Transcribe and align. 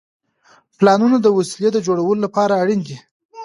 پلانونه 0.77 1.17
د 1.21 1.27
وسیلې 1.37 1.69
د 1.73 1.77
جوړولو 1.87 2.21
لپاره 2.25 2.53
اړین 2.61 2.81
دي. 2.87 2.97